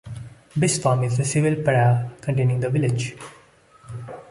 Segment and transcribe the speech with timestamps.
[0.55, 3.15] Bispham is the civil parish containing the village.